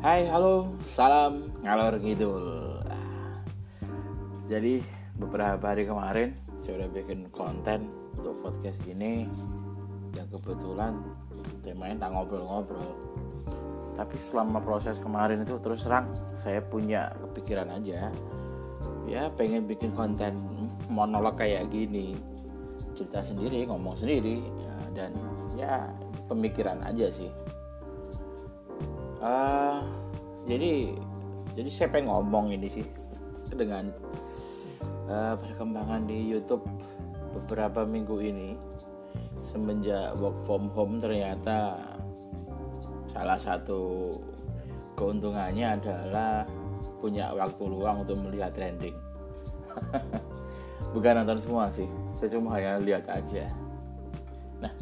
Hai, 0.00 0.24
halo, 0.32 0.80
salam 0.88 1.52
ngalor 1.60 2.00
ngidul. 2.00 2.80
Jadi 4.48 4.80
beberapa 5.20 5.60
hari 5.60 5.84
kemarin 5.84 6.32
saya 6.56 6.80
udah 6.80 6.90
bikin 6.96 7.28
konten 7.28 7.84
untuk 8.16 8.32
podcast 8.40 8.80
ini 8.88 9.28
yang 10.16 10.24
kebetulan 10.32 10.96
temanya 11.60 12.08
tak 12.08 12.16
ngobrol-ngobrol. 12.16 12.96
Tapi 13.92 14.16
selama 14.24 14.64
proses 14.64 14.96
kemarin 15.04 15.44
itu 15.44 15.60
terus 15.60 15.84
terang 15.84 16.08
saya 16.40 16.64
punya 16.64 17.12
kepikiran 17.20 17.68
aja. 17.68 18.08
Ya 19.04 19.28
pengen 19.36 19.68
bikin 19.68 19.92
konten 19.92 20.32
monolog 20.88 21.36
kayak 21.36 21.68
gini 21.68 22.16
cerita 22.96 23.20
sendiri 23.20 23.68
ngomong 23.68 24.00
sendiri 24.00 24.40
dan 24.96 25.12
ya 25.60 25.92
pemikiran 26.24 26.80
aja 26.88 27.12
sih 27.12 27.28
uh, 29.20 29.84
jadi 30.48 30.96
jadi 31.54 31.70
saya 31.70 31.88
pengen 31.92 32.10
ngomong 32.10 32.56
ini 32.56 32.68
sih? 32.68 32.86
Dengan 33.50 33.90
uh, 35.10 35.34
perkembangan 35.36 36.06
di 36.06 36.18
YouTube 36.18 36.64
beberapa 37.34 37.86
minggu 37.86 38.16
ini 38.22 38.54
semenjak 39.42 40.14
work 40.18 40.36
from 40.44 40.70
home 40.74 40.98
ternyata 40.98 41.78
salah 43.10 43.38
satu 43.38 44.06
keuntungannya 44.94 45.80
adalah 45.80 46.46
punya 47.00 47.32
waktu 47.32 47.62
luang 47.66 48.04
untuk 48.06 48.20
melihat 48.22 48.52
trending. 48.54 48.94
Bukan 50.94 51.22
nonton 51.22 51.38
semua 51.38 51.70
sih 51.70 51.86
saya 52.18 52.36
cuma 52.36 52.54
hanya 52.58 52.78
lihat 52.78 53.08
aja. 53.08 53.48
Nah 54.60 54.72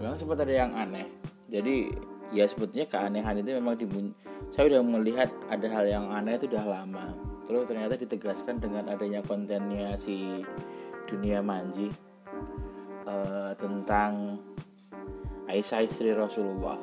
memang 0.00 0.16
sempat 0.18 0.42
ada 0.42 0.54
yang 0.54 0.72
aneh. 0.74 1.06
Jadi 1.52 1.92
ya 2.34 2.44
sebetulnya 2.50 2.90
keanehan 2.90 3.38
itu 3.38 3.54
memang 3.54 3.78
dibun 3.78 4.10
saya 4.50 4.74
udah 4.74 4.82
melihat 4.82 5.30
ada 5.46 5.66
hal 5.70 5.86
yang 5.86 6.06
aneh 6.10 6.36
itu 6.36 6.50
udah 6.50 6.66
lama. 6.66 7.14
Terus 7.46 7.70
ternyata 7.70 7.94
ditegaskan 7.94 8.58
dengan 8.58 8.90
adanya 8.90 9.22
kontennya 9.22 9.94
si 9.94 10.42
dunia 11.06 11.40
manji 11.40 11.90
uh, 13.06 13.54
tentang 13.54 14.42
Aisyah 15.46 15.86
istri 15.86 16.10
Rasulullah. 16.10 16.80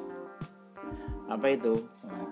Apa 1.28 1.48
itu? 1.52 1.84
Nah, 2.06 2.28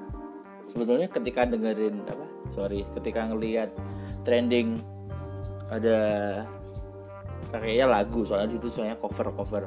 sebetulnya 0.72 1.08
ketika 1.12 1.44
dengerin 1.48 2.04
apa? 2.08 2.26
Sorry 2.56 2.84
ketika 3.00 3.28
ngelihat 3.32 3.72
trending 4.24 4.80
ada 5.70 6.00
kayaknya 7.50 7.88
lagu 7.90 8.26
soalnya 8.26 8.58
itu 8.58 8.70
soalnya 8.70 8.98
cover 8.98 9.34
cover 9.34 9.64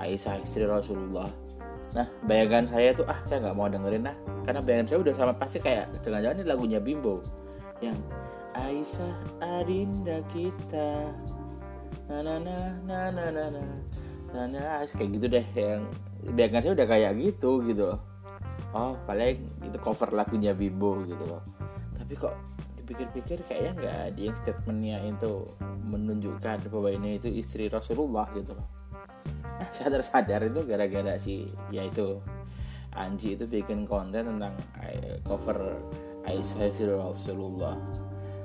Aisyah 0.00 0.40
istri 0.44 0.64
Rasulullah 0.64 1.28
Nah, 1.92 2.08
bayangan 2.24 2.64
saya 2.64 2.96
tuh 2.96 3.04
ah 3.04 3.20
saya 3.28 3.44
nggak 3.44 3.56
mau 3.56 3.68
dengerin 3.68 4.08
lah, 4.08 4.16
karena 4.48 4.60
bayangan 4.64 4.86
saya 4.88 4.98
udah 5.04 5.14
sama 5.14 5.32
pasti 5.36 5.58
kayak 5.60 5.92
jangan-jangan 6.00 6.40
ini 6.40 6.44
lagunya 6.48 6.80
Bimbo. 6.80 7.20
Yang 7.84 8.00
Aisyah 8.56 9.16
Adinda 9.44 10.24
kita, 10.32 11.12
na 12.08 12.24
na 12.24 12.34
na 12.40 12.58
na 12.84 12.98
na 13.12 13.24
na 13.28 13.44
na. 13.52 13.62
Na 14.32 14.40
na 14.48 14.60
kayak 14.88 15.20
gitu 15.20 15.26
deh. 15.28 15.44
Yang 15.52 15.82
bayangan 16.32 16.60
saya 16.64 16.72
udah 16.80 16.86
kayak 16.88 17.12
gitu 17.20 17.50
gitu 17.68 17.82
loh. 17.92 18.00
Oh 18.72 18.96
paling 19.04 19.44
itu 19.60 19.76
cover 19.76 20.08
lagunya 20.16 20.56
Bimbo 20.56 20.96
gitu 21.04 21.24
loh. 21.28 21.44
Tapi 22.00 22.16
kok 22.16 22.32
dipikir-pikir 22.80 23.44
kayaknya 23.44 23.72
nggak 23.76 24.00
yang 24.16 24.36
statementnya 24.36 24.96
itu 25.04 25.44
menunjukkan 25.84 26.72
bahwa 26.72 26.88
ini 26.88 27.20
itu 27.20 27.28
istri 27.28 27.68
Rasulullah 27.68 28.26
gitu 28.32 28.56
loh 28.56 28.81
sadar-sadar 29.72 30.46
itu 30.46 30.60
gara-gara 30.68 31.16
si 31.16 31.48
yaitu 31.72 32.20
Anji 32.92 33.40
itu 33.40 33.48
bikin 33.48 33.88
konten 33.88 34.36
tentang 34.36 34.54
eh, 34.84 35.16
cover 35.24 35.80
Aisyah 36.28 37.00
Rasulullah 37.00 37.80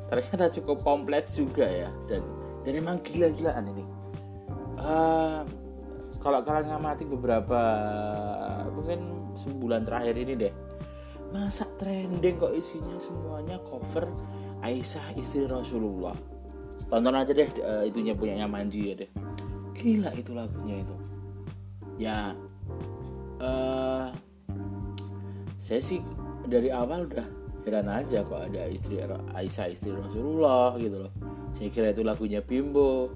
ternyata 0.08 0.48
cukup 0.56 0.88
kompleks 0.88 1.36
juga 1.36 1.68
ya 1.68 1.92
dan 2.08 2.24
dan 2.64 2.74
emang 2.84 3.00
gila-gilaan 3.00 3.64
ini. 3.72 3.86
Uh, 4.78 5.44
kalau 6.20 6.44
kalian 6.44 6.68
ngamati 6.68 7.04
beberapa 7.08 7.62
mungkin 8.72 9.32
sebulan 9.40 9.88
terakhir 9.88 10.16
ini 10.20 10.34
deh 10.36 10.54
masa 11.32 11.68
trending 11.76 12.40
kok 12.40 12.56
isinya 12.56 12.96
semuanya 13.00 13.58
cover 13.68 14.08
Aisyah 14.64 15.16
istri 15.20 15.44
Rasulullah? 15.48 16.16
Tonton 16.88 17.16
aja 17.20 17.36
deh 17.36 17.50
uh, 17.64 17.84
itunya 17.84 18.16
punyanya 18.16 18.48
Manji 18.48 18.92
ya 18.92 18.96
deh. 18.96 19.12
Gila 19.76 20.12
itu 20.16 20.32
lagunya 20.34 20.82
itu 20.82 20.96
ya 21.98 22.34
uh, 23.42 24.10
saya 25.58 25.82
sih 25.84 26.00
dari 26.48 26.72
awal 26.72 27.10
udah 27.12 27.28
heran 27.68 27.92
aja 27.92 28.24
kok 28.24 28.48
ada 28.48 28.72
istri 28.72 29.04
Aisyah 29.36 29.68
istri 29.68 29.92
Rasulullah 29.92 30.80
gitu 30.80 31.04
loh. 31.04 31.12
Saya 31.52 31.68
kira 31.68 31.92
itu 31.92 32.08
lagunya 32.08 32.40
Bimbo. 32.40 33.12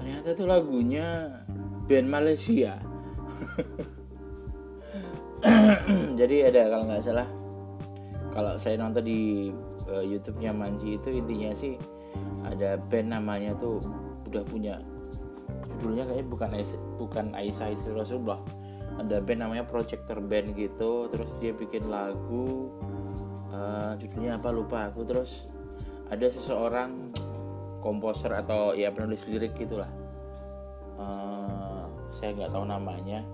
Ternyata 0.00 0.32
itu 0.32 0.44
lagunya 0.48 1.06
band 1.84 2.08
Malaysia. 2.08 2.80
Jadi 6.20 6.36
ada 6.48 6.72
kalau 6.72 6.84
nggak 6.88 7.04
salah 7.04 7.28
kalau 8.30 8.54
saya 8.56 8.80
nonton 8.80 9.04
di 9.04 9.52
uh, 9.90 10.04
YouTube-nya 10.04 10.54
Manji 10.54 10.96
itu 10.96 11.08
intinya 11.12 11.50
sih 11.52 11.74
ada 12.46 12.80
band 12.80 13.12
namanya 13.12 13.52
tuh 13.58 13.82
udah 14.30 14.44
punya 14.46 14.78
judulnya 15.80 16.04
kayaknya 16.04 16.26
bukan 16.28 16.50
bukan 17.00 17.26
Aisyah 17.32 17.72
istri 17.72 17.96
Rasulullah. 17.96 18.36
Ada 19.00 19.24
band 19.24 19.40
namanya 19.40 19.64
Projector 19.64 20.20
Band 20.20 20.52
gitu. 20.52 21.08
Terus 21.08 21.40
dia 21.40 21.56
bikin 21.56 21.88
lagu 21.88 22.68
uh, 23.48 23.96
judulnya 23.96 24.36
apa 24.36 24.52
lupa 24.52 24.92
aku. 24.92 25.08
Terus 25.08 25.48
ada 26.12 26.28
seseorang 26.28 27.08
komposer 27.80 28.28
atau 28.36 28.76
ya 28.76 28.92
penulis 28.92 29.24
lirik 29.24 29.56
gitulah. 29.56 29.88
Uh, 31.00 31.88
saya 32.12 32.36
nggak 32.36 32.52
tahu 32.52 32.68
namanya. 32.68 33.24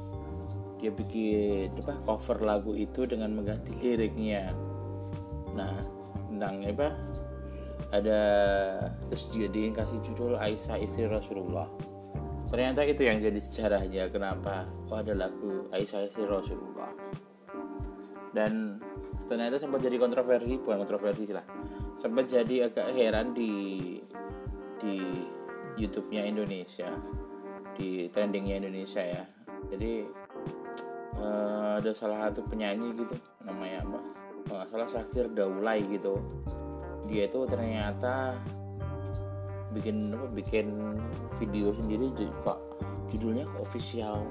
Dia 0.78 0.94
bikin 0.94 1.74
apa 1.82 1.98
cover 2.06 2.46
lagu 2.46 2.78
itu 2.78 3.02
dengan 3.02 3.34
mengganti 3.34 3.74
liriknya. 3.74 4.54
Nah 5.50 5.74
tentang 6.30 6.62
apa 6.62 6.94
ada 7.90 8.20
terus 9.10 9.26
jadi 9.34 9.74
kasih 9.74 9.98
judul 10.06 10.38
Aisyah 10.38 10.78
istri 10.78 11.10
Rasulullah 11.10 11.66
ternyata 12.46 12.86
itu 12.86 13.02
yang 13.02 13.18
jadi 13.18 13.38
sejarahnya 13.42 14.08
kenapa 14.10 14.66
oh 14.90 14.98
ada 15.02 15.14
lagu 15.14 15.66
Aisyah 15.74 16.10
si 16.10 16.22
Rasulullah. 16.22 16.90
Dan 18.30 18.78
ternyata 19.26 19.56
sempat 19.58 19.82
jadi 19.82 19.96
kontroversi 19.98 20.60
bukan 20.60 20.86
kontroversi 20.86 21.32
lah. 21.32 21.44
Sempat 21.96 22.28
jadi 22.30 22.70
agak 22.70 22.92
heran 22.94 23.32
di 23.32 23.52
di 24.76 24.96
YouTube-nya 25.76 26.22
Indonesia 26.28 26.88
di 27.76 28.08
trendingnya 28.08 28.60
Indonesia 28.60 29.02
ya. 29.04 29.24
Jadi 29.72 30.04
uh, 31.20 31.80
ada 31.80 31.92
salah 31.92 32.28
satu 32.28 32.44
penyanyi 32.48 32.92
gitu 32.96 33.16
namanya 33.44 33.84
apa? 33.84 34.00
Nggak 34.46 34.66
salah 34.72 34.88
Sakir 34.88 35.26
Daulay 35.32 35.84
gitu. 35.88 36.20
Dia 37.06 37.28
itu 37.28 37.44
ternyata 37.46 38.36
bikin 39.76 40.16
apa 40.16 40.26
bikin 40.32 40.66
video 41.37 41.69
sendiri 41.76 42.09
juga 42.16 42.56
judulnya 43.12 43.44
official 43.60 44.25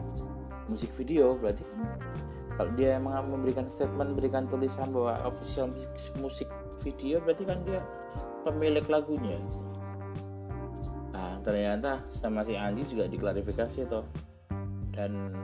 musik 0.66 0.90
video 0.98 1.38
berarti. 1.38 1.62
Kan 1.62 1.82
kalau 2.56 2.72
dia 2.80 2.96
emang 2.96 3.28
memberikan 3.30 3.68
statement 3.68 4.16
memberikan 4.16 4.48
tulisan 4.48 4.88
bahwa 4.90 5.20
official 5.28 5.70
musik, 5.70 5.92
musik 6.18 6.50
video 6.82 7.20
berarti 7.22 7.44
kan 7.44 7.60
dia 7.68 7.84
pemilik 8.48 8.86
lagunya. 8.88 9.38
Nah 11.12 11.40
ternyata 11.44 12.02
sama 12.16 12.42
si 12.48 12.56
Anji 12.56 12.88
juga 12.88 13.06
diklarifikasi 13.12 13.86
toh. 13.92 14.08
Dan 14.96 15.36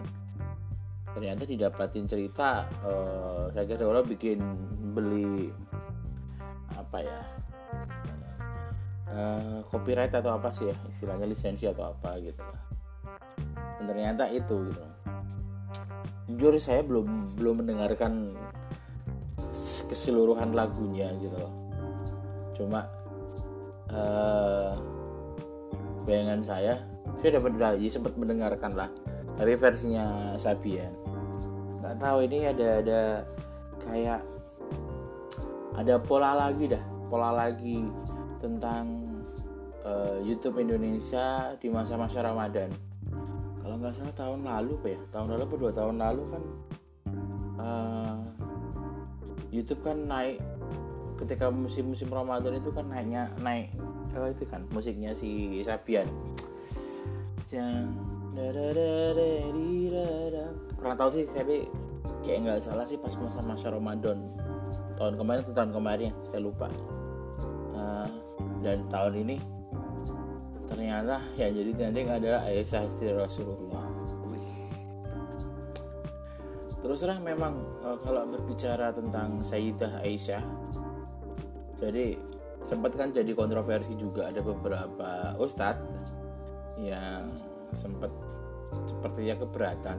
ternyata 1.12 1.44
didapatin 1.44 2.08
cerita 2.08 2.64
uh, 2.88 3.52
saya 3.52 3.68
kira 3.68 3.84
orang 3.84 4.08
bikin 4.08 4.40
beli 4.96 5.52
apa 6.72 7.04
ya 7.04 7.20
uh, 9.12 9.60
copyright 9.68 10.12
atau 10.16 10.36
apa 10.36 10.50
sih 10.52 10.72
ya? 10.72 10.76
Istilahnya 10.90 11.28
lisensi 11.28 11.68
atau 11.68 11.92
apa 11.92 12.18
gitu 12.20 12.42
dan 13.82 13.90
ternyata 13.90 14.30
itu 14.30 14.70
gitu. 14.70 14.84
Jujur 16.30 16.54
saya 16.62 16.86
belum 16.86 17.34
belum 17.34 17.66
mendengarkan 17.66 18.38
keseluruhan 19.90 20.54
lagunya 20.54 21.10
gitu 21.18 21.34
loh. 21.34 21.54
Cuma 22.54 22.86
uh, 23.90 24.78
bayangan 26.06 26.46
saya 26.46 26.78
saya 27.26 27.42
dapat 27.42 27.58
lagi 27.58 27.90
sempat 27.90 28.14
mendengarkan 28.14 28.78
lah 28.78 28.90
tapi 29.34 29.58
versinya 29.58 30.38
Sabian. 30.38 30.94
Nggak 31.82 31.98
tahu 31.98 32.18
ini 32.30 32.46
ada 32.46 32.68
ada 32.86 33.02
kayak 33.90 34.22
ada 35.74 35.98
pola 35.98 36.38
lagi 36.38 36.70
dah. 36.70 36.84
Pola 37.10 37.34
lagi 37.34 37.82
tentang 38.40 39.01
YouTube 40.22 40.62
Indonesia 40.62 41.58
di 41.58 41.68
masa-masa 41.68 42.22
Ramadan. 42.22 42.70
Kalau 43.62 43.76
nggak 43.78 43.94
salah 43.94 44.16
tahun 44.16 44.40
lalu, 44.46 44.74
ya, 44.86 45.00
tahun 45.10 45.28
lalu 45.38 45.44
atau 45.46 45.58
dua 45.58 45.72
tahun 45.74 45.96
lalu 45.98 46.24
kan 46.30 46.44
uh, 47.62 48.18
YouTube 49.52 49.82
kan 49.84 49.98
naik 50.08 50.40
ketika 51.22 51.54
musim-musim 51.54 52.10
Ramadan 52.10 52.58
itu 52.58 52.74
kan 52.74 52.90
naiknya 52.90 53.30
naik 53.46 53.70
apa 54.12 54.34
itu 54.34 54.44
kan 54.50 54.66
musiknya 54.74 55.12
si 55.14 55.62
Sabian. 55.62 56.08
Yang 57.52 57.92
kurang 60.80 60.96
tahu 60.98 61.10
sih 61.14 61.26
tapi 61.36 61.68
kayak 62.26 62.38
nggak 62.48 62.60
salah 62.64 62.86
sih 62.88 62.98
pas 62.98 63.14
masa-masa 63.20 63.70
Ramadan. 63.70 64.18
Tahun 64.98 65.14
kemarin 65.18 65.42
atau 65.46 65.54
tahun 65.54 65.72
kemarin 65.74 66.12
saya 66.32 66.42
lupa. 66.42 66.68
Uh, 67.72 68.10
dan 68.62 68.78
tahun 68.90 69.14
ini 69.26 69.61
ternyata 70.72 71.20
yang 71.36 71.52
jadi 71.52 71.72
trending 71.76 72.08
adalah 72.08 72.48
Aisyah 72.48 72.88
istri 72.88 73.12
Rasulullah. 73.12 73.86
Terus 76.82 76.98
terang 77.06 77.22
memang 77.22 77.62
uh, 77.86 78.00
kalau 78.02 78.26
berbicara 78.26 78.90
tentang 78.90 79.38
Sayyidah 79.44 80.02
Aisyah 80.02 80.42
jadi 81.82 82.14
sempat 82.62 82.94
kan 82.94 83.10
jadi 83.10 83.34
kontroversi 83.34 83.98
juga 83.98 84.30
ada 84.30 84.40
beberapa 84.46 85.34
ustadz 85.42 86.14
yang 86.78 87.26
sempat 87.74 88.14
sepertinya 88.86 89.42
keberatan 89.42 89.98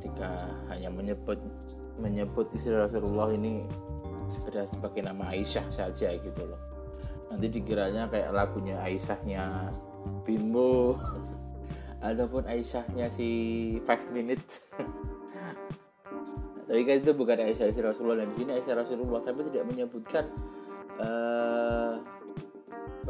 ketika 0.00 0.30
hanya 0.72 0.88
menyebut 0.88 1.36
menyebut 2.00 2.48
istri 2.56 2.72
Rasulullah 2.72 3.28
ini 3.36 3.68
sekedar 4.32 4.64
sebagai 4.64 5.04
nama 5.04 5.36
Aisyah 5.36 5.66
saja 5.68 6.16
gitu 6.16 6.42
loh 6.48 6.69
nanti 7.30 7.46
dikiranya 7.46 8.10
kayak 8.10 8.34
lagunya 8.34 8.76
Aisyahnya 8.82 9.70
Bimbo 10.26 10.98
ataupun 12.06 12.44
Aisyahnya 12.50 13.06
si 13.08 13.28
Five 13.86 14.10
Minutes. 14.10 14.66
Tapi 16.70 16.86
kan 16.86 17.02
itu 17.02 17.10
bukan 17.10 17.34
Aisyah 17.34 17.66
istri 17.66 17.82
Rasulullah. 17.82 18.22
Dan 18.22 18.30
di 18.30 18.36
sini 18.38 18.54
Aisyah 18.54 18.78
Rasulullah 18.78 19.18
tapi 19.26 19.42
tidak 19.50 19.66
menyebutkan 19.66 20.30
uh, 21.02 21.98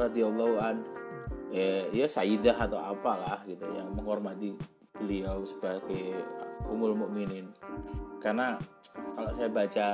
radhiyallahu 0.01 0.57
an 0.57 0.81
ya, 1.53 1.85
ya 1.93 2.09
Sayyidah 2.09 2.57
atau 2.57 2.81
apalah 2.81 3.45
gitu 3.45 3.69
yang 3.77 3.93
menghormati 3.93 4.57
beliau 4.97 5.45
sebagai 5.45 6.25
umul 6.73 6.97
mukminin. 6.97 7.53
Karena 8.25 8.57
kalau 9.13 9.29
saya 9.37 9.53
baca 9.53 9.89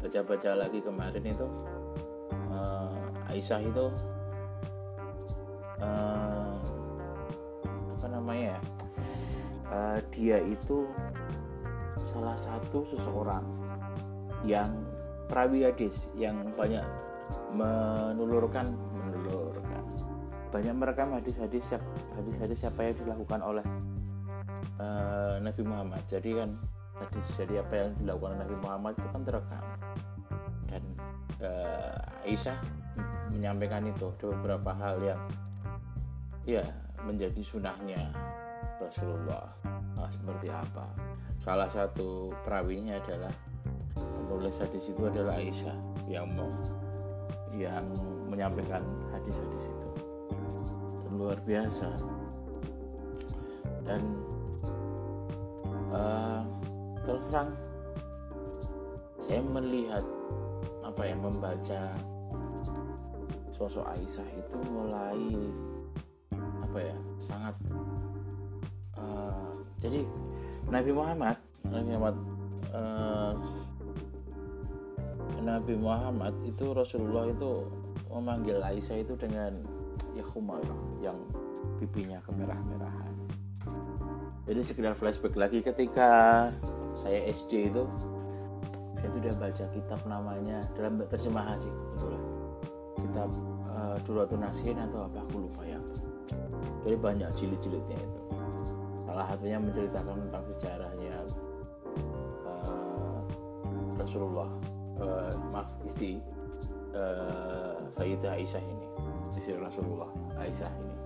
baca 0.00 0.20
baca 0.24 0.50
lagi 0.56 0.80
kemarin 0.80 1.24
itu 1.28 1.46
uh, 2.56 2.95
Aisyah 3.36 3.60
itu 3.60 3.86
uh, 5.84 6.56
apa 7.92 8.06
namanya 8.08 8.56
ya? 8.56 8.60
Uh, 9.68 9.98
dia 10.08 10.40
itu 10.40 10.88
salah 12.08 12.32
satu 12.32 12.80
seseorang 12.88 13.44
yang 14.48 14.72
perawi 15.28 15.68
hadis 15.68 16.08
yang 16.16 16.48
banyak 16.56 16.80
menulurkan 17.52 18.72
menulurkan. 19.04 19.84
Banyak 20.48 20.72
merekam 20.72 21.12
hadis-hadis 21.12 21.76
hadis-hadis 22.16 22.56
siapa 22.64 22.80
yang 22.88 22.96
dilakukan 22.96 23.40
oleh 23.44 23.66
uh, 24.80 25.36
Nabi 25.44 25.60
Muhammad. 25.60 26.00
Jadi 26.08 26.40
kan 26.40 26.56
hadis 26.96 27.26
jadi 27.36 27.60
apa 27.60 27.74
yang 27.76 27.90
dilakukan 28.00 28.40
Nabi 28.40 28.56
Muhammad 28.64 28.92
itu 28.96 29.08
kan 29.12 29.22
terekam. 29.28 29.64
Dan 30.72 30.82
uh, 31.44 32.24
Aisyah 32.24 32.85
menyampaikan 33.36 33.84
itu. 33.84 34.08
Ada 34.16 34.26
beberapa 34.32 34.70
hal 34.74 34.96
yang 35.04 35.20
ya 36.48 36.64
menjadi 37.04 37.42
sunahnya 37.44 38.00
Rasulullah. 38.80 39.52
Nah, 39.96 40.08
seperti 40.10 40.48
apa? 40.48 40.86
Salah 41.40 41.68
satu 41.68 42.32
perawinya 42.44 42.98
adalah 42.98 43.32
penulis 43.96 44.56
hadis 44.60 44.90
itu 44.92 45.02
adalah 45.06 45.38
Aisyah 45.38 45.76
yang 46.10 46.28
mau 46.34 46.50
yang 47.56 47.86
menyampaikan 48.28 48.84
hadis-hadis 49.14 49.72
itu. 49.72 49.88
Dan 51.06 51.12
luar 51.16 51.38
biasa. 51.46 51.88
Dan 53.86 54.02
uh, 55.94 56.42
terus 57.06 57.30
terang 57.30 57.54
saya 59.22 59.40
melihat 59.42 60.04
apa 60.84 61.02
yang 61.06 61.18
membaca 61.22 61.94
sosok 63.56 63.88
Aisyah 63.96 64.28
itu 64.36 64.56
mulai 64.68 65.24
apa 66.36 66.78
ya 66.78 66.96
sangat 67.18 67.56
uh, 69.00 69.56
jadi 69.80 70.04
Nabi 70.68 70.92
Muhammad 70.92 71.36
Nabi 71.64 71.88
Muhammad 71.96 72.16
uh, 72.76 73.32
Nabi 75.40 75.74
Muhammad 75.78 76.34
itu 76.44 76.74
Rasulullah 76.74 77.30
itu 77.30 77.64
memanggil 78.10 78.60
Aisyah 78.60 78.98
itu 79.00 79.14
dengan 79.14 79.54
ya 80.16 80.24
yang 80.98 81.18
pipinya 81.78 82.18
kemerah-merahan. 82.24 83.14
Jadi 84.46 84.60
sekedar 84.62 84.94
flashback 84.98 85.38
lagi 85.38 85.62
ketika 85.62 86.48
saya 86.98 87.30
SD 87.30 87.70
itu 87.70 87.84
saya 88.96 89.08
itu 89.12 89.16
udah 89.22 89.34
baca 89.38 89.64
kitab 89.70 90.00
namanya 90.08 90.58
dalam 90.74 90.98
terjemahan 91.06 91.58
sih 91.60 91.70
kebetulan 91.70 92.25
kitab 93.16 93.32
uh, 93.72 93.96
Duratun 94.04 94.44
Nasihin 94.44 94.76
atau 94.76 95.08
apa 95.08 95.24
aku 95.24 95.48
lupa 95.48 95.64
ya. 95.64 95.80
Jadi 96.84 96.96
banyak 97.00 97.32
jilid-jilidnya 97.40 97.96
itu. 97.96 98.20
Salah 99.08 99.24
satunya 99.32 99.56
menceritakan 99.56 100.28
tentang 100.28 100.44
sejarahnya 100.52 101.16
uh, 102.44 103.24
Rasulullah 103.96 104.52
uh, 105.00 105.32
istri 105.88 106.20
uh, 106.92 107.80
Sayyidah 107.96 108.36
Aisyah 108.36 108.60
ini 108.60 108.86
istri 109.32 109.56
Rasulullah 109.56 110.12
Aisyah 110.36 110.68
ini. 110.76 110.96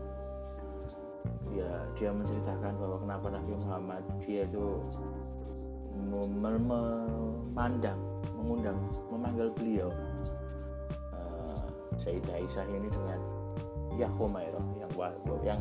Ya 1.63 1.71
dia 1.95 2.11
menceritakan 2.11 2.75
bahwa 2.75 2.99
kenapa 3.07 3.27
Nabi 3.39 3.55
Muhammad 3.63 4.03
dia 4.19 4.51
itu 4.51 4.83
memandang 6.11 8.03
mengundang 8.35 8.83
memanggil 9.15 9.55
beliau 9.55 9.95
Sayyidah 12.01 12.35
Aisyah 12.41 12.65
ini 12.73 12.89
dengan 12.89 13.21
ya 13.93 14.09
Humairah 14.17 14.67
yang 14.81 14.91
wah, 14.97 15.13
yang 15.45 15.61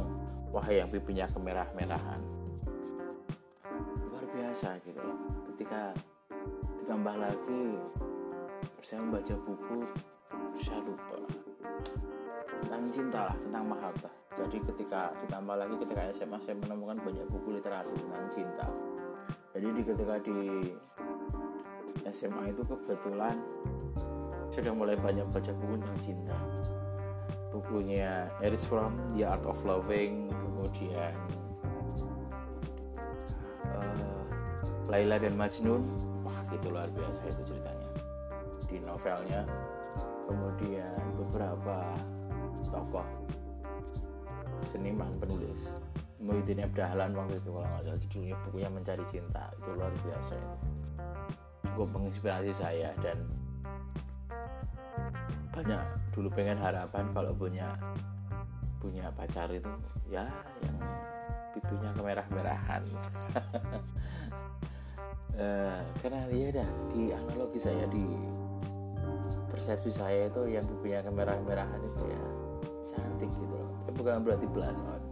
wahai 0.55 0.79
yang 0.79 0.87
pipinya 0.87 1.27
kemerah-merahan. 1.27 2.21
Luar 4.07 4.25
biasa 4.31 4.79
gitu 4.87 5.03
ketika 5.53 5.91
ditambah 6.79 7.15
lagi 7.19 7.63
saya 8.79 9.03
membaca 9.03 9.35
buku 9.43 9.77
saya 10.63 10.79
lupa. 10.83 11.19
Tentang 12.63 12.83
cinta 12.91 13.19
lah 13.31 13.37
tentang 13.37 13.65
mahabbah. 13.67 14.13
Jadi 14.39 14.57
ketika 14.71 15.11
ditambah 15.27 15.55
lagi 15.59 15.75
ketika 15.83 16.01
SMA 16.15 16.39
saya 16.47 16.55
menemukan 16.63 17.03
banyak 17.03 17.27
buku 17.27 17.59
literasi 17.59 17.91
tentang 17.99 18.25
cinta. 18.31 18.67
Jadi 19.51 19.67
di 19.75 19.81
ketika 19.83 20.15
di 20.23 20.39
SMA 22.07 22.55
itu 22.55 22.63
kebetulan 22.63 23.35
sudah 24.59 24.75
mulai 24.75 24.99
banyak 24.99 25.23
baca 25.31 25.51
buku 25.55 25.73
tentang 25.79 25.99
cinta. 26.03 26.37
Bukunya 27.49 28.27
Erich 28.43 28.61
Fromm 28.67 28.99
The 29.15 29.25
Art 29.25 29.47
of 29.47 29.57
Loving 29.63 30.29
kemudian 30.29 31.15
uh, 33.71 34.21
Laila 34.91 35.17
dan 35.17 35.33
Majnun. 35.39 35.81
Wah 36.27 36.43
itu 36.51 36.67
luar 36.67 36.91
biasa 36.91 37.31
itu 37.31 37.55
ceritanya. 37.55 37.89
Di 38.67 38.77
novelnya. 38.83 39.47
Kemudian 40.29 40.99
beberapa 41.17 41.95
tokoh 42.69 43.07
seniman 44.67 45.09
penulis. 45.17 45.73
Muhyiddin 46.19 46.67
Abdahlan 46.67 47.15
waktu 47.15 47.39
itu 47.39 47.49
kalau 47.49 47.63
nggak 47.65 47.83
salah 47.87 47.99
judulnya 48.05 48.35
bukunya 48.45 48.69
Mencari 48.69 49.05
Cinta. 49.07 49.49
Itu 49.55 49.69
luar 49.73 49.93
biasa 50.03 50.33
itu. 50.35 50.57
Cukup 51.63 51.87
menginspirasi 51.95 52.51
saya 52.59 52.91
dan 52.99 53.23
banyak 55.59 55.83
dulu 56.15 56.31
pengen 56.31 56.55
harapan 56.55 57.11
kalau 57.11 57.35
punya 57.35 57.75
punya 58.79 59.11
pacar 59.11 59.51
itu 59.51 59.67
ya 60.07 60.23
yang 60.63 60.79
pipinya 61.51 61.91
kemerah-merahan. 61.99 62.83
Uh, 65.35 65.83
karena 65.99 66.23
dia 66.31 66.47
dah 66.63 66.69
di 66.95 67.11
analogi 67.11 67.59
saya 67.59 67.83
di 67.91 68.07
persepsi 69.51 69.91
saya 69.91 70.31
itu 70.31 70.47
yang 70.47 70.63
pipinya 70.63 71.11
kemerah-merahan 71.11 71.81
itu 71.83 72.07
ya 72.07 72.23
cantik 72.95 73.27
gitu 73.35 73.51
loh. 73.51 73.67
Tapi 73.83 73.95
bukan 73.99 74.23
berarti 74.23 74.47
belas 74.47 74.79
on 74.79 75.03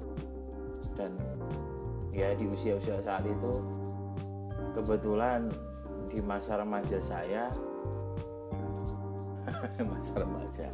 dan 0.95 1.11
ya 2.15 2.31
di 2.39 2.47
usia-usia 2.47 3.03
saat 3.03 3.27
itu 3.27 3.53
kebetulan 4.79 5.51
di 6.07 6.23
masa 6.23 6.63
remaja 6.63 7.03
saya 7.03 7.51
masa 9.91 10.13
remaja. 10.23 10.67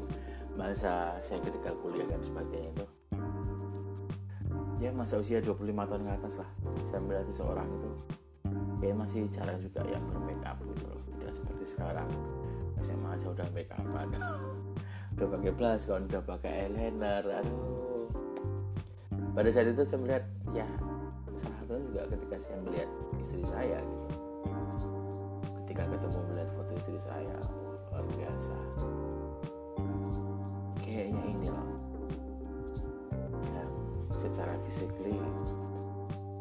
Masa 0.53 0.93
saya 1.17 1.39
ketika 1.41 1.73
kuliah 1.81 2.05
dan 2.05 2.21
sebagainya 2.21 2.69
itu. 2.77 2.87
Ya 4.81 4.91
masa 4.91 5.17
usia 5.21 5.39
25 5.39 5.63
tahun 5.63 6.01
ke 6.03 6.11
atas 6.11 6.33
lah. 6.43 6.49
Saya 6.91 6.99
melihat 7.01 7.25
seseorang 7.31 7.67
itu. 7.71 7.89
Ya 8.83 8.93
masih 8.93 9.31
jarang 9.31 9.57
juga 9.63 9.79
yang 9.87 10.03
bermake 10.11 10.43
up 10.43 10.59
gitu 10.59 10.83
loh. 10.91 10.99
Tidak 11.15 11.31
seperti 11.33 11.63
sekarang. 11.71 12.09
SMA 12.83 13.15
aja 13.15 13.27
udah 13.31 13.47
make 13.55 13.71
up 13.71 13.85
udah 15.13 15.27
pakai 15.29 15.51
blush 15.53 15.85
kan 15.85 16.03
udah 16.09 16.21
pakai 16.25 16.51
eyeliner 16.67 17.21
aduh. 17.21 18.09
Pada 19.33 19.49
saat 19.53 19.69
itu 19.69 19.81
saya 19.85 19.99
melihat 20.01 20.25
ya 20.51 20.67
salah 21.37 21.57
satu 21.63 21.79
juga 21.85 22.01
ketika 22.09 22.35
saya 22.41 22.57
melihat 22.65 22.89
istri 23.21 23.41
saya 23.45 23.79
gitu. 23.79 24.07
Ketika 25.63 25.83
ketemu 25.89 26.19
melihat 26.33 26.49
foto 26.57 26.73
istri 26.75 26.97
saya 26.99 27.33
luar 27.93 28.05
biasa. 28.17 28.55
Kayaknya 30.81 31.21
ini 31.29 31.47
loh. 31.53 31.69
Yang 33.53 33.71
secara 34.17 34.53
physically 34.65 35.21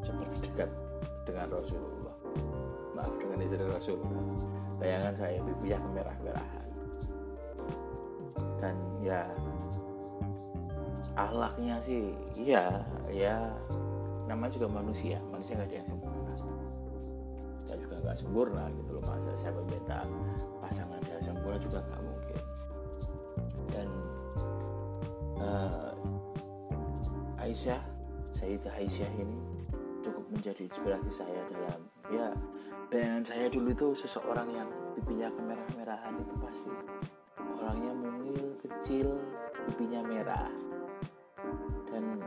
seperti 0.01 0.49
dekat 0.49 0.71
dengan 1.29 1.53
Rasulullah. 1.53 2.17
Maaf 2.97 3.13
dengan 3.21 3.45
istri 3.45 3.65
Rasulullah. 3.69 4.25
Bayangan 4.81 5.15
saya 5.15 5.39
pipinya 5.45 5.79
kemerah-merahan 5.79 6.63
dan 8.63 8.79
ya 9.03 9.27
ahlaknya 11.19 11.83
sih 11.83 12.15
iya 12.39 12.79
ya 13.11 13.51
namanya 14.31 14.55
juga 14.55 14.69
manusia. 14.71 15.19
Manusia 15.35 15.59
nggak 15.59 15.69
ada 15.69 15.77
yang 15.83 15.89
sempurna. 15.91 16.33
Saya 17.67 17.79
juga 17.83 17.95
nggak 18.07 18.17
sempurna 18.17 18.65
gitu 18.71 18.91
loh. 18.97 19.03
Masa 19.05 19.31
saya 19.35 19.53
berbeda 19.59 20.07
pasangan 20.63 20.82
sempurna 21.53 21.57
juga 21.61 21.79
nggak 21.85 22.03
mungkin. 22.03 22.41
Dan 23.73 23.89
uh, 25.41 25.93
Aisyah 27.43 27.81
Sayyidah 28.33 28.73
Aisyah 28.73 29.11
ini 29.21 29.37
cukup 30.01 30.25
menjadi 30.33 30.65
inspirasi 30.67 31.11
saya 31.13 31.41
dalam 31.53 31.81
ya 32.11 32.29
bayangan 32.91 33.25
saya 33.25 33.47
dulu 33.53 33.69
itu 33.73 33.89
seseorang 34.05 34.49
yang 34.53 34.69
pipinya 34.97 35.29
kemerah-merahan 35.29 36.15
itu 36.17 36.35
pasti. 36.41 36.73
Orangnya 37.61 37.93
mungil 37.95 38.57
kecil 38.65 39.09
pipinya 39.69 40.01
merah. 40.09 40.51
Dan 41.93 42.25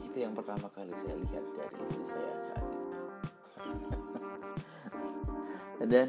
itu 0.00 0.16
yang 0.24 0.32
pertama 0.32 0.66
kali 0.72 0.90
saya 1.04 1.14
lihat 1.28 1.44
dari 1.54 1.76
istri 1.84 2.04
saya 2.08 2.34
saat 2.48 2.64
itu. 2.64 2.88
Dan 5.92 6.08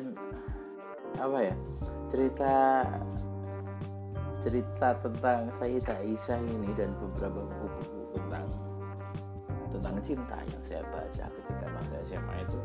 apa 1.21 1.37
ya 1.37 1.55
cerita 2.11 2.83
cerita 4.43 4.91
tentang 4.99 5.47
Sayyidah 5.55 6.03
Aisyah 6.03 6.43
ini 6.43 6.75
dan 6.75 6.91
beberapa 6.99 7.39
buku-buku 7.39 8.19
tentang 8.19 8.45
tentang 9.71 9.95
cinta 10.03 10.37
yang 10.43 10.63
saya 10.67 10.83
baca 10.91 11.25
ketika 11.31 11.65
masa 11.71 11.95
SMA 12.03 12.35
itu. 12.43 12.59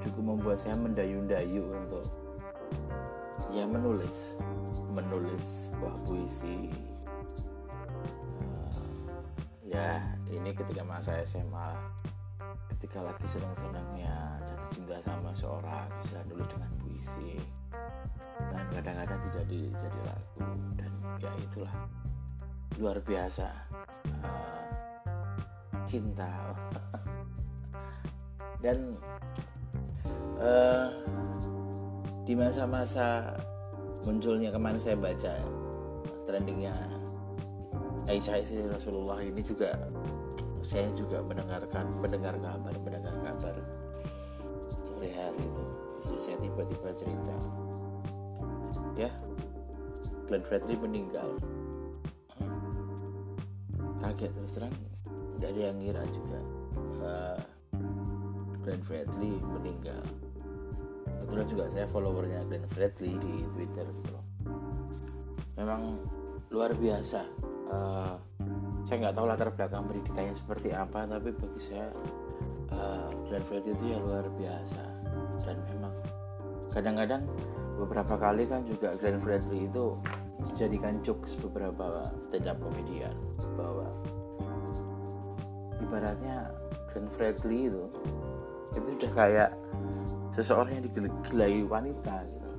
Cukup 0.00 0.22
membuat 0.24 0.56
saya 0.56 0.80
mendayu-dayu 0.80 1.60
untuk 1.68 2.08
ya 3.52 3.68
menulis 3.68 4.40
menulis 4.88 5.68
sebuah 5.68 5.94
puisi. 6.08 6.72
Uh, 8.40 8.80
ya 9.68 10.00
ini 10.32 10.56
ketika 10.56 10.80
masa 10.88 11.20
SMA 11.28 11.76
ketika 12.78 13.02
lagi 13.02 13.26
senang-senangnya 13.26 14.38
jatuh 14.46 14.70
cinta 14.70 14.96
sama 15.02 15.34
seorang 15.34 15.86
bisa 16.06 16.22
nulis 16.30 16.46
dengan 16.46 16.70
puisi 16.78 17.57
dan 18.38 18.66
kadang-kadang 18.74 19.20
dijadi 19.28 19.60
jadi 19.76 19.98
lagu 20.06 20.46
dan 20.78 20.92
ya 21.18 21.32
itulah. 21.42 21.74
Luar 22.78 22.98
biasa 23.02 23.48
uh, 24.22 24.62
cinta. 25.90 26.30
Dan 28.58 28.98
uh, 30.42 30.90
di 32.26 32.34
masa-masa 32.34 33.38
munculnya 34.02 34.50
kemarin 34.50 34.82
saya 34.82 34.98
baca 34.98 35.34
trendingnya 36.26 36.74
Aisyah 38.10 38.36
istri 38.42 38.64
Rasulullah 38.66 39.22
ini 39.22 39.40
juga 39.40 39.72
saya 40.60 40.90
juga 40.92 41.24
mendengarkan 41.24 41.88
mendengar 42.02 42.34
kabar 42.40 42.74
mendengar 42.84 43.14
kabar 43.24 43.54
sore 44.84 45.08
hari 45.12 45.40
itu 45.40 45.64
istri 45.98 46.18
saya 46.22 46.36
tiba-tiba 46.40 46.90
cerita. 46.94 47.34
Ya 48.98 49.10
Glenn 50.28 50.44
Fredly 50.44 50.76
meninggal. 50.76 51.30
Kaget 53.98 54.30
terus 54.36 54.52
terang. 54.54 54.74
Tidak 55.38 55.48
ada 55.54 55.60
yang 55.72 55.76
ngira 55.80 56.02
juga 56.10 56.38
uh, 57.00 57.40
Glenn 58.60 58.82
Fredly 58.84 59.40
meninggal. 59.40 60.04
Kebetulan 61.24 61.46
juga 61.48 61.64
saya 61.72 61.86
followernya 61.88 62.44
Glenn 62.44 62.68
Fredly 62.68 63.16
di 63.16 63.34
Twitter 63.56 63.86
gitu 63.88 64.10
loh. 64.12 64.24
Memang 65.56 65.96
luar 66.52 66.76
biasa. 66.76 67.24
Uh, 67.68 68.16
saya 68.84 69.04
nggak 69.04 69.16
tahu 69.20 69.26
latar 69.28 69.48
belakang 69.52 69.84
pendidikannya 69.84 70.32
seperti 70.32 70.72
apa 70.72 71.04
tapi 71.04 71.28
bagi 71.36 71.60
saya 71.60 71.92
uh, 72.72 73.12
Glenn 73.28 73.44
Fredly 73.44 73.76
itu 73.76 73.84
ya 73.92 74.00
luar 74.00 74.24
biasa 74.32 74.87
dan 75.44 75.56
memang. 75.70 75.94
Kadang-kadang 76.68 77.22
beberapa 77.78 78.14
kali 78.18 78.44
kan 78.44 78.66
juga 78.66 78.98
Glenn 78.98 79.22
Fredly 79.22 79.70
itu 79.70 79.96
dijadikan 80.50 80.98
jokes 81.02 81.38
beberapa 81.38 82.10
stand 82.26 82.46
up 82.46 82.58
komedian 82.62 83.14
bahwa 83.58 83.86
ibaratnya 85.82 86.50
Glenn 86.90 87.08
Fredly 87.14 87.70
itu 87.70 87.84
itu 88.76 88.88
sudah 88.98 89.12
kayak 89.16 89.50
seseorang 90.36 90.78
yang 90.78 90.84
digilai 90.86 91.54
wanita 91.64 92.16
gitu. 92.28 92.50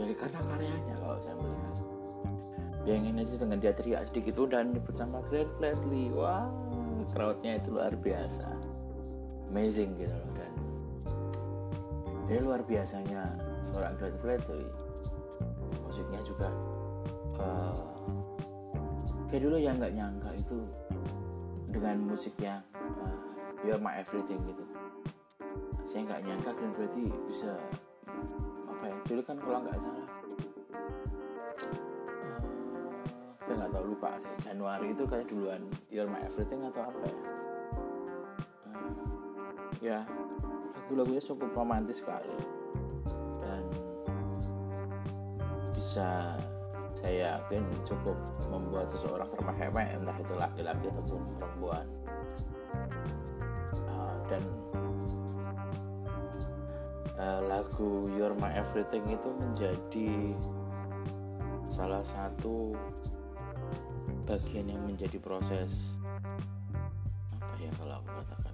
Ya 0.00 0.04
karena 0.16 0.40
karyanya 0.40 0.94
kalau 1.00 1.18
saya 1.20 1.34
melihat. 1.36 1.74
Bayangin 2.82 3.14
aja 3.22 3.34
dengan 3.38 3.58
dia 3.62 3.72
teriak 3.76 4.02
sedikit 4.10 4.34
udah 4.42 4.60
nyebut 4.66 4.94
sama 4.96 5.22
Glenn 5.30 5.50
Fredly 5.58 6.10
wah 6.14 6.48
crowdnya 7.10 7.58
itu 7.58 7.68
luar 7.74 7.92
biasa. 7.98 8.50
Amazing 9.52 10.00
gitu 10.00 10.14
loh 10.14 10.32
dan 10.38 10.51
dia 12.30 12.38
luar 12.42 12.62
biasanya 12.62 13.34
seorang 13.66 13.94
Glenn 13.98 14.16
Fredly 14.22 14.66
musiknya 15.82 16.20
juga 16.24 16.48
uh, 17.42 17.82
kayak 19.28 19.42
dulu 19.48 19.56
yang 19.58 19.76
nggak 19.80 19.94
nyangka 19.96 20.30
itu 20.36 20.58
dengan 21.72 21.96
musiknya 22.04 22.54
uh, 22.76 23.16
You're 23.62 23.78
My 23.78 24.02
Everything 24.02 24.42
gitu. 24.44 24.64
Saya 25.86 26.04
nggak 26.08 26.22
nyangka 26.24 26.50
Glenn 26.56 26.74
Fredly 26.76 27.06
bisa 27.28 27.52
apa 28.70 28.84
ya 28.88 28.96
dulu 29.06 29.22
kan 29.22 29.36
kalau 29.38 29.58
nggak 29.62 29.78
salah 29.78 30.06
uh, 30.06 30.10
saya 33.42 33.54
nggak 33.62 33.72
tahu 33.74 33.84
lupa 33.92 34.10
saya 34.18 34.36
Januari 34.40 34.86
itu 34.94 35.04
kayak 35.04 35.26
duluan 35.26 35.62
You're 35.90 36.08
My 36.08 36.22
Everything 36.22 36.62
atau 36.70 36.86
apa 36.86 37.02
ya. 37.04 37.16
Ya 39.82 39.98
lagu-lagunya 40.92 41.24
cukup 41.24 41.48
romantis 41.56 42.04
sekali. 42.04 42.28
Dan 43.40 43.64
bisa 45.72 46.36
saya 47.00 47.40
yakin 47.40 47.64
cukup 47.88 48.12
membuat 48.52 48.92
seseorang 48.92 49.24
terpahami 49.32 49.88
entah 49.88 50.12
itu 50.20 50.34
laki-laki 50.36 50.92
ataupun 50.92 51.24
perempuan. 51.40 51.86
Uh, 53.88 54.16
dan 54.28 54.44
uh, 57.16 57.40
lagu 57.48 58.12
You're 58.12 58.36
My 58.36 58.52
Everything 58.52 59.08
itu 59.08 59.32
menjadi 59.32 60.36
salah 61.72 62.04
satu 62.04 62.76
bagian 64.28 64.68
yang 64.68 64.84
menjadi 64.84 65.16
proses 65.16 65.72
apa 67.32 67.56
ya 67.56 67.72
kalau 67.80 67.96
aku 68.04 68.12
katakan 68.12 68.51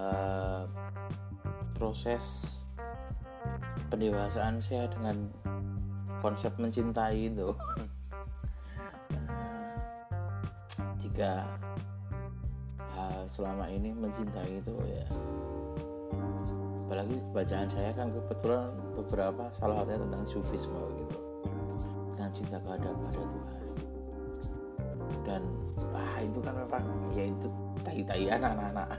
uh, 0.00 0.64
proses 1.76 2.56
pendewasaan 3.92 4.60
saya 4.60 4.88
dengan 4.88 5.28
konsep 6.24 6.52
mencintai 6.56 7.28
itu. 7.32 7.52
Jika 11.00 11.44
uh, 12.96 13.24
selama 13.28 13.68
ini 13.68 13.92
mencintai 13.92 14.60
itu 14.60 14.74
ya 14.88 15.06
apalagi 16.90 17.22
bacaan 17.30 17.70
saya 17.70 17.94
kan 17.94 18.10
kebetulan 18.10 18.66
beberapa 18.98 19.46
salah 19.54 19.86
satunya 19.86 20.02
tentang 20.02 20.22
sufisme 20.26 20.82
gitu. 20.98 21.18
Dan 22.18 22.28
cinta 22.34 22.58
kehadap 22.58 22.94
pada 22.98 23.22
Tuhan. 23.22 23.62
Dan 25.22 25.42
ah 25.94 26.18
itu 26.18 26.38
kan 26.42 26.54
memang 26.58 26.84
ya 27.14 27.30
itu 27.30 27.48
tai-tai 27.86 28.26
anak-anak 28.26 28.98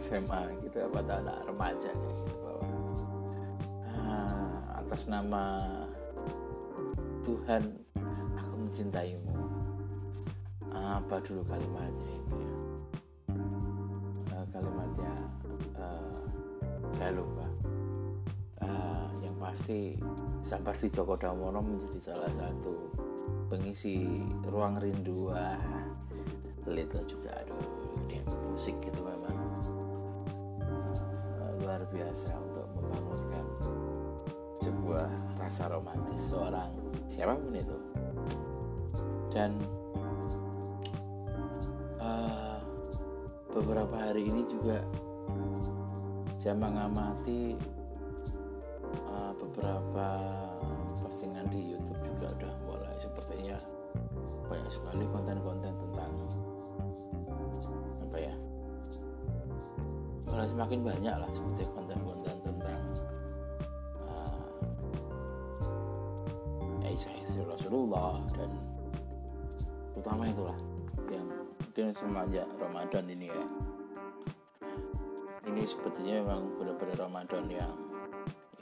SMA 0.00 0.40
gitu 0.64 0.80
apa 0.88 1.04
anak 1.04 1.38
remaja 1.44 1.92
gitu 1.92 2.34
bahwa 2.40 2.72
ah, 3.84 4.80
atas 4.80 5.04
nama 5.06 5.44
Tuhan 7.20 7.62
aku 8.34 8.54
mencintaimu. 8.56 9.36
Apa 10.70 11.20
dulu 11.20 11.44
kalimatnya 11.44 12.12
itu 12.24 12.36
ya 12.40 12.56
nah, 14.32 14.44
kalimat 14.50 14.90
saya 16.90 17.12
lupa. 17.14 17.46
Uh, 18.60 19.08
yang 19.24 19.32
pasti 19.40 19.96
sampah 20.44 20.76
di 20.76 20.92
Joko 20.92 21.16
Damono 21.16 21.64
menjadi 21.64 22.12
salah 22.12 22.28
satu 22.32 22.92
pengisi 23.48 24.04
ruang 24.44 24.76
rindu. 24.80 25.32
Ah 25.32 25.56
juga 27.08 27.30
aduh 27.34 27.64
dia 28.06 28.22
musik 28.52 28.76
gitu 28.84 29.00
memang. 29.00 29.34
uh, 29.34 29.79
biasa 31.90 32.30
untuk 32.38 32.66
membangunkan 32.78 33.44
sebuah 34.62 35.08
rasa 35.38 35.72
romantis 35.72 36.22
seorang 36.30 36.70
siapa 37.10 37.34
pun 37.34 37.54
itu. 37.54 37.78
Dan 39.30 39.50
uh, 41.98 42.58
beberapa 43.50 43.94
hari 43.94 44.26
ini 44.26 44.42
juga 44.46 44.82
saya 46.40 46.56
mengamati 46.56 47.54
uh, 49.10 49.32
beberapa 49.36 50.08
mulai 60.40 60.56
semakin 60.56 60.80
banyak 60.80 61.14
lah 61.20 61.28
seperti 61.36 61.68
konten-konten 61.76 62.32
tentang 62.40 62.80
uh, 66.80 66.88
istri 66.88 67.44
Rasulullah 67.44 68.16
dan 68.32 68.48
terutama 69.92 70.32
itulah 70.32 70.56
yang 71.12 71.28
mungkin 71.60 71.92
semenjak 71.92 72.48
Ramadan 72.56 73.04
ini 73.12 73.28
ya. 73.28 73.44
Ini 75.44 75.60
sepertinya 75.68 76.24
memang 76.24 76.56
benar-benar 76.56 76.96
Ramadan 77.04 77.44
yang, 77.52 77.76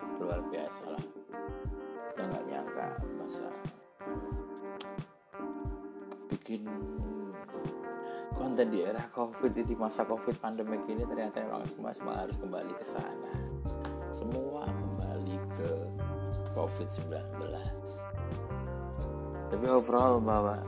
yang 0.02 0.11
luar 0.18 0.42
biasa 0.50 0.82
lah. 0.82 1.04
Kita 2.11 2.23
nggak 2.26 2.44
nyangka 2.50 2.87
masa 3.23 3.47
bikin 6.26 6.66
konten 8.58 8.74
di 8.74 8.82
era 8.82 9.06
covid 9.14 9.54
di 9.54 9.74
masa 9.78 10.02
covid 10.02 10.34
pandemi 10.42 10.82
ini 10.90 11.06
ternyata 11.06 11.46
memang 11.46 11.62
semua 11.62 11.94
semua 11.94 12.26
harus 12.26 12.34
kembali 12.42 12.74
ke 12.74 12.82
sana. 12.90 13.30
Semua 14.10 14.66
kembali 14.66 15.38
ke 15.54 15.86
covid 16.58 16.90
19 16.90 17.54
tapi 19.54 19.62
overall 19.70 20.18
bahwa 20.18 20.58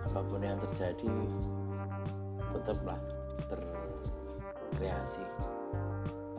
apa 0.00 0.20
pun 0.24 0.40
yang 0.40 0.56
terjadi 0.64 1.12
tetaplah 2.56 2.96
berkreasi. 3.52 5.28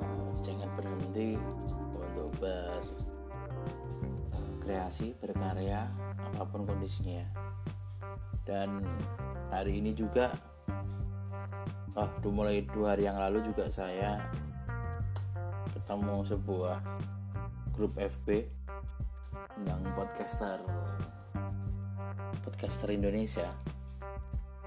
Uh, 0.02 0.34
jangan 0.42 0.66
berhenti 0.74 1.38
untuk 1.94 2.34
berkreasi 4.66 5.14
berkarya 5.22 5.94
apa 6.34 6.50
pun 6.50 6.66
kondisinya 6.66 7.53
dan 8.44 8.84
hari 9.52 9.80
ini 9.80 9.96
juga 9.96 10.36
oh 11.96 12.10
mulai 12.28 12.66
dua 12.74 12.96
hari 12.96 13.08
yang 13.08 13.16
lalu 13.20 13.40
juga 13.48 13.70
saya 13.70 14.20
ketemu 15.72 16.26
sebuah 16.28 16.80
grup 17.76 17.96
FB 17.96 18.48
tentang 19.60 19.82
podcaster 19.94 20.60
podcaster 22.44 22.90
Indonesia. 22.92 23.48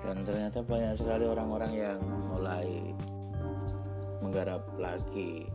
Dan 0.01 0.23
ternyata 0.23 0.63
banyak 0.63 0.95
sekali 0.95 1.27
orang-orang 1.27 1.73
yang 1.75 1.99
mulai 2.31 2.95
menggarap 4.23 4.63
lagi 4.81 5.49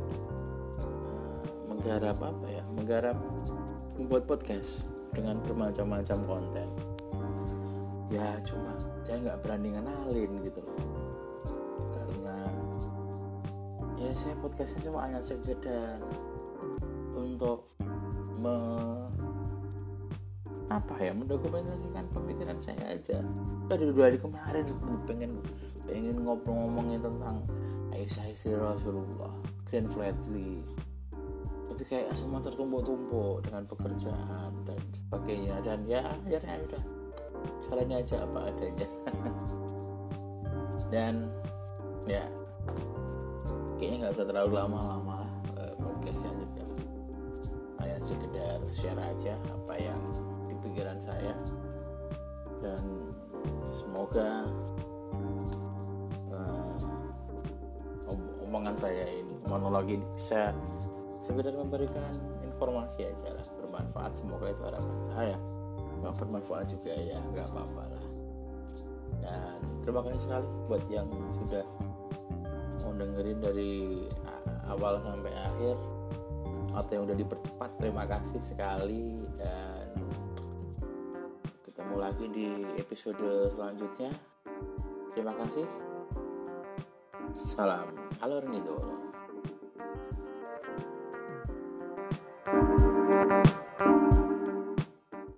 menggarap 1.65 2.17
apa 2.21 2.47
ya 2.47 2.63
menggarap 2.71 3.17
membuat 3.97 4.23
podcast 4.29 4.85
dengan 5.11 5.41
bermacam-macam 5.41 6.17
konten 6.29 6.67
ya 8.11 8.35
cuma 8.43 8.75
saya 9.07 9.17
nggak 9.23 9.39
berani 9.39 9.67
ngenalin 9.71 10.31
gitu 10.43 10.59
loh. 10.59 10.79
Karena 11.95 12.37
ya 13.95 14.11
saya 14.11 14.35
podcastnya 14.43 14.91
cuma 14.91 15.07
hanya 15.07 15.23
sekedar 15.23 16.03
untuk 17.15 17.71
me 18.35 18.55
apa 20.71 20.95
ya 21.03 21.11
mendokumentasikan 21.15 22.05
pemikiran 22.11 22.59
saya 22.59 22.99
aja. 22.99 23.23
Dari 23.71 23.87
dua 23.91 24.11
hari 24.11 24.19
kemarin 24.19 24.67
pengen 25.07 25.31
pengen 25.87 26.23
ngobrol 26.23 26.67
ngomongin 26.67 26.99
tentang 26.99 27.43
Aisyah 27.95 28.27
istri 28.31 28.55
Rasulullah 28.55 29.31
Grand 29.67 29.87
Flatly. 29.91 30.63
Tapi 31.71 31.83
kayak 31.87 32.11
semua 32.15 32.43
tertumpuk-tumpuk 32.43 33.47
dengan 33.47 33.63
pekerjaan 33.67 34.51
dan 34.67 34.79
sebagainya. 34.95 35.59
Dan 35.63 35.87
ya 35.87 36.07
akhirnya 36.07 36.59
udah 36.67 36.83
caranya 37.71 38.03
aja 38.03 38.27
apa 38.27 38.39
adanya. 38.51 38.87
Dan 40.91 41.31
ya 42.03 42.27
kayaknya 43.79 43.97
nggak 44.03 44.13
usah 44.19 44.27
terlalu 44.27 44.51
lama-lama 44.59 45.23
lah 45.23 45.33
eh, 45.55 45.73
podcastnya 45.79 46.35
juga 46.35 46.63
kayak 47.79 47.99
sekedar 48.03 48.59
share 48.75 48.99
aja 48.99 49.33
apa 49.47 49.73
yang 49.79 49.99
pikiran 50.59 50.99
saya. 50.99 51.31
Dan 52.59 52.83
semoga 53.73 54.45
uh, 56.29 56.69
omongan 58.45 58.75
saya 58.77 59.07
ini 59.09 59.33
monolog 59.49 59.87
ini 59.89 60.05
bisa 60.19 60.51
sekedar 61.25 61.55
memberikan 61.55 62.05
informasi 62.43 63.07
aja 63.07 63.31
lah 63.31 63.47
bermanfaat. 63.63 64.11
Semoga 64.19 64.51
itu 64.51 64.61
harapan 64.61 64.99
saya 65.07 65.37
nggak 66.01 66.13
bermanfaat 66.17 66.65
juga 66.73 66.93
ya 66.97 67.17
nggak 67.31 67.47
apa-apa 67.53 67.83
lah. 67.85 68.05
Dan 69.21 69.57
terima 69.85 70.01
kasih 70.05 70.21
sekali 70.25 70.47
buat 70.65 70.83
yang 70.89 71.09
sudah 71.37 71.65
mau 72.81 72.93
dengerin 72.97 73.39
dari 73.39 74.01
awal 74.65 74.97
sampai 75.05 75.33
akhir 75.37 75.75
atau 76.71 76.91
yang 76.95 77.03
udah 77.05 77.17
dipercepat 77.17 77.69
terima 77.77 78.03
kasih 78.09 78.41
sekali. 78.41 79.21
Dan 79.37 79.87
ketemu 81.63 81.95
lagi 81.95 82.25
di 82.33 82.47
episode 82.81 83.53
selanjutnya. 83.53 84.11
Terima 85.13 85.35
kasih. 85.37 85.67
Salam 87.31 88.01
alur 88.21 88.45
nido 88.45 88.77
thank 92.45 93.55
you 93.55 93.60